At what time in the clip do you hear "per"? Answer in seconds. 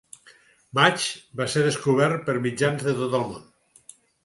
2.31-2.37